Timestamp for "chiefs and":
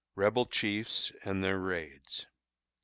0.47-1.43